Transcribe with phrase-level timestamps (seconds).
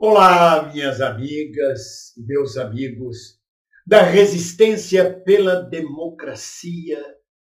[0.00, 3.40] Olá, minhas amigas e meus amigos
[3.84, 7.04] da resistência pela democracia,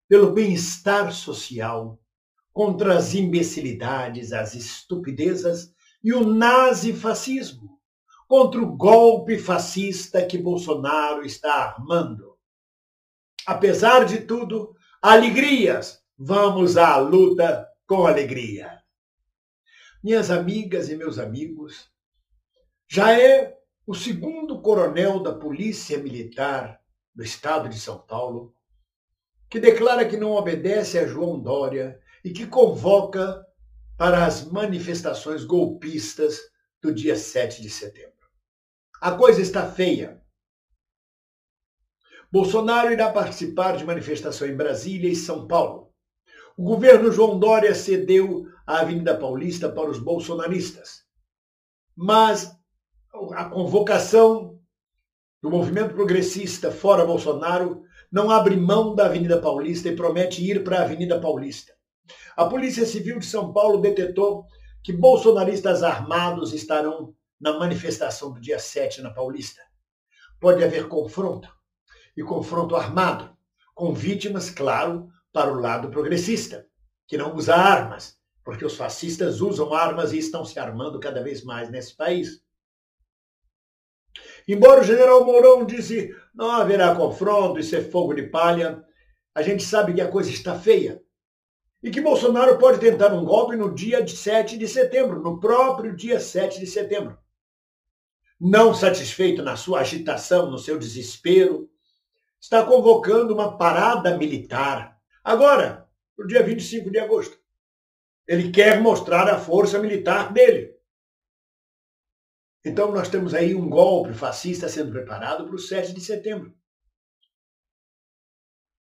[0.09, 1.97] pelo bem-estar social,
[2.51, 7.79] contra as imbecilidades, as estupidezas e o nazifascismo,
[8.27, 12.37] contra o golpe fascista que Bolsonaro está armando.
[13.47, 18.83] Apesar de tudo, alegrias, vamos à luta com alegria.
[20.03, 21.92] Minhas amigas e meus amigos,
[22.95, 23.57] já é
[23.87, 26.79] o segundo coronel da Polícia Militar
[27.15, 28.55] do Estado de São Paulo
[29.49, 33.43] que declara que não obedece a João Dória e que convoca
[33.97, 36.39] para as manifestações golpistas
[36.79, 38.29] do dia 7 de setembro.
[39.01, 40.21] A coisa está feia.
[42.31, 45.91] Bolsonaro irá participar de manifestação em Brasília e São Paulo.
[46.55, 51.03] O governo João Dória cedeu a Avenida Paulista para os bolsonaristas.
[51.95, 52.55] Mas
[53.35, 54.59] a convocação
[55.41, 60.79] do movimento progressista fora Bolsonaro não abre mão da Avenida Paulista e promete ir para
[60.79, 61.73] a Avenida Paulista.
[62.35, 64.45] A Polícia Civil de São Paulo detetou
[64.83, 69.61] que bolsonaristas armados estarão na manifestação do dia 7 na Paulista.
[70.39, 71.49] Pode haver confronto,
[72.17, 73.35] e confronto armado,
[73.73, 76.65] com vítimas, claro, para o lado progressista,
[77.07, 81.43] que não usa armas, porque os fascistas usam armas e estão se armando cada vez
[81.43, 82.42] mais nesse país.
[84.47, 88.83] Embora o general Mourão disse não haverá confronto, isso é fogo de palha,
[89.35, 91.01] a gente sabe que a coisa está feia.
[91.81, 96.19] E que Bolsonaro pode tentar um golpe no dia 7 de setembro, no próprio dia
[96.19, 97.17] 7 de setembro.
[98.39, 101.69] Não satisfeito na sua agitação, no seu desespero,
[102.39, 104.97] está convocando uma parada militar.
[105.23, 107.37] Agora, no dia 25 de agosto.
[108.27, 110.73] Ele quer mostrar a força militar dele.
[112.65, 116.53] Então nós temos aí um golpe fascista sendo preparado para o 7 de setembro.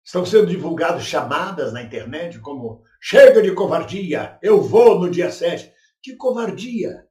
[0.05, 5.73] Estão sendo divulgadas chamadas na internet como chega de covardia, eu vou no dia 7.
[6.01, 7.09] Que covardia!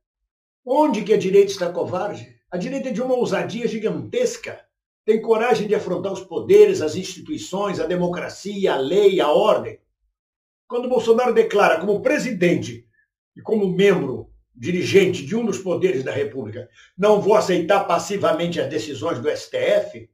[0.65, 2.33] Onde que a direita está covarde?
[2.49, 4.65] A direita é de uma ousadia gigantesca.
[5.03, 9.79] Tem coragem de afrontar os poderes, as instituições, a democracia, a lei, a ordem.
[10.67, 12.87] Quando Bolsonaro declara como presidente
[13.35, 18.69] e como membro dirigente de um dos poderes da República, não vou aceitar passivamente as
[18.69, 20.09] decisões do STF,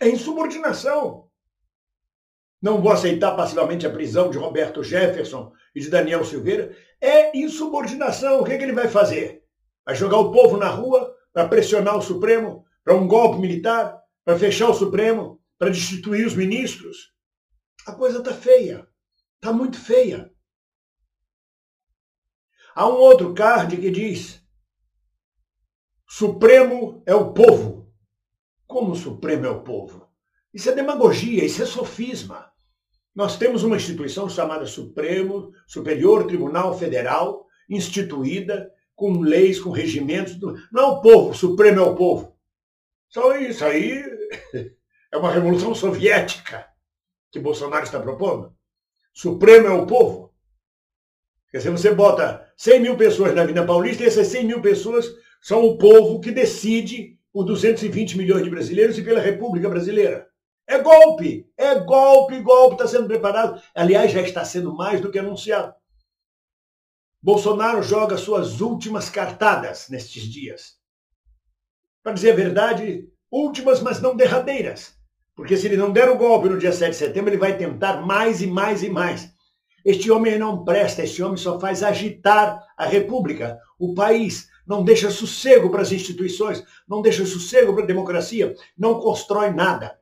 [0.00, 1.30] é insubordinação.
[2.60, 6.76] Não vou aceitar passivamente a prisão de Roberto Jefferson e de Daniel Silveira.
[7.00, 8.40] É insubordinação.
[8.40, 9.42] O que, é que ele vai fazer?
[9.84, 14.38] Vai jogar o povo na rua para pressionar o Supremo para um golpe militar, para
[14.38, 17.12] fechar o Supremo, para destituir os ministros?
[17.86, 18.86] A coisa está feia.
[19.36, 20.30] Está muito feia.
[22.76, 24.38] Há um outro card que diz:
[26.06, 27.90] Supremo é o povo.
[28.66, 30.06] Como o Supremo é o povo?
[30.52, 32.52] Isso é demagogia, isso é sofisma.
[33.14, 40.38] Nós temos uma instituição chamada Supremo, Superior Tribunal Federal, instituída com leis, com regimentos.
[40.70, 42.36] Não é o povo, o Supremo é o povo.
[43.08, 44.04] Só isso aí
[45.10, 46.68] é uma revolução soviética
[47.32, 48.54] que Bolsonaro está propondo.
[49.14, 50.35] Supremo é o povo.
[51.50, 55.06] Quer dizer, você bota 100 mil pessoas na Avenida Paulista e essas 100 mil pessoas
[55.40, 60.26] são o povo que decide por 220 milhões de brasileiros e pela República Brasileira.
[60.66, 63.62] É golpe, é golpe, golpe está sendo preparado.
[63.74, 65.72] Aliás, já está sendo mais do que anunciado.
[67.22, 70.76] Bolsonaro joga suas últimas cartadas nestes dias.
[72.02, 74.94] Para dizer a verdade, últimas, mas não derradeiras.
[75.34, 78.00] Porque se ele não der o golpe no dia 7 de setembro, ele vai tentar
[78.00, 79.35] mais e mais e mais.
[79.86, 85.12] Este homem não presta, este homem só faz agitar a República, o país, não deixa
[85.12, 89.96] sossego para as instituições, não deixa sossego para a democracia, não constrói nada.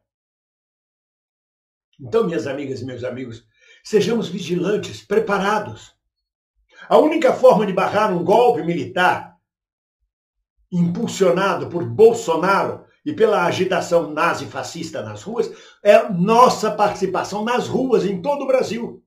[2.01, 3.47] Então, minhas amigas e meus amigos,
[3.85, 5.95] sejamos vigilantes, preparados.
[6.89, 9.37] A única forma de barrar um golpe militar
[10.73, 15.53] impulsionado por Bolsonaro e pela agitação nazi-fascista nas ruas
[15.83, 19.04] é nossa participação nas ruas em todo o Brasil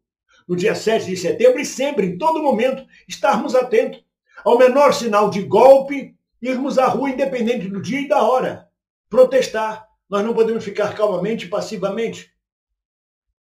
[0.47, 4.03] no dia 7 de setembro e sempre, em todo momento, estarmos atentos
[4.45, 8.69] ao menor sinal de golpe, irmos à rua independente do dia e da hora,
[9.09, 9.85] protestar.
[10.09, 12.31] Nós não podemos ficar calmamente, passivamente,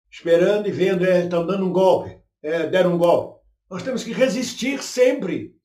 [0.09, 3.39] esperando e vendo, é, estão dando um golpe, é, deram um golpe.
[3.69, 5.55] Nós temos que resistir sempre.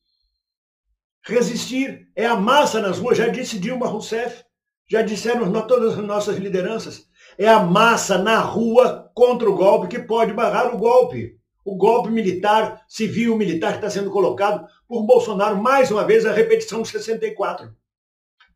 [1.23, 4.45] Resistir é a massa nas ruas, já disse Dilma Rousseff,
[4.89, 7.09] já disseram todas as nossas lideranças.
[7.39, 11.39] É a massa na rua contra o golpe que pode barrar o golpe.
[11.65, 16.33] O golpe militar, civil militar que está sendo colocado por Bolsonaro, mais uma vez, a
[16.33, 17.71] repetição de 64,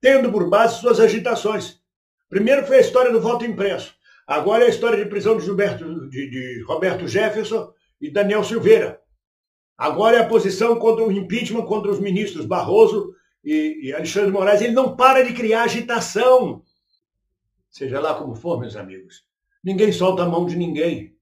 [0.00, 1.80] tendo por base suas agitações.
[2.28, 3.94] Primeiro foi a história do voto impresso.
[4.26, 9.00] Agora é a história de prisão de, Gilberto, de, de Roberto Jefferson e Daniel Silveira.
[9.76, 13.12] Agora é a posição contra o impeachment contra os ministros Barroso
[13.44, 14.62] e, e Alexandre de Moraes.
[14.62, 16.62] Ele não para de criar agitação.
[17.74, 19.26] Seja lá como for, meus amigos.
[19.62, 21.18] Ninguém solta a mão de ninguém.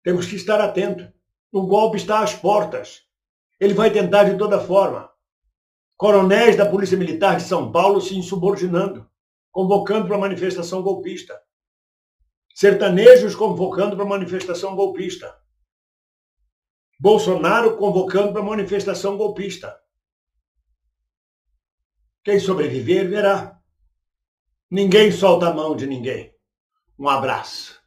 [0.00, 1.08] Temos que estar atentos.
[1.50, 3.02] O golpe está às portas.
[3.58, 5.10] Ele vai tentar de toda forma.
[5.96, 9.10] Coronéis da Polícia Militar de São Paulo se insubordinando,
[9.50, 11.42] convocando para manifestação golpista.
[12.54, 15.36] Sertanejos convocando para manifestação golpista.
[17.00, 19.76] Bolsonaro convocando para manifestação golpista.
[22.22, 23.60] Quem sobreviver verá.
[24.74, 26.32] Ninguém solta a mão de ninguém.
[26.98, 27.81] Um abraço.